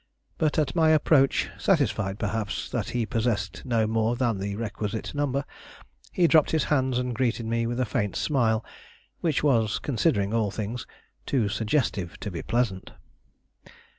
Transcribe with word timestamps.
But, 0.39 0.57
at 0.57 0.73
my 0.73 0.89
approach, 0.89 1.51
satisfied 1.59 2.17
perhaps 2.17 2.67
that 2.71 2.89
he 2.89 3.05
possessed 3.05 3.61
no 3.65 3.85
more 3.85 4.15
than 4.15 4.39
the 4.39 4.55
requisite 4.55 5.13
number, 5.13 5.45
he 6.11 6.25
dropped 6.25 6.49
his 6.49 6.63
hands 6.63 6.97
and 6.97 7.13
greeted 7.13 7.45
me 7.45 7.67
with 7.67 7.79
a 7.79 7.85
faint 7.85 8.15
smile 8.15 8.65
which 9.19 9.43
was, 9.43 9.77
considering 9.77 10.33
all 10.33 10.49
things, 10.49 10.87
too 11.27 11.49
suggestive 11.49 12.19
to 12.21 12.31
be 12.31 12.41
pleasant. 12.41 12.93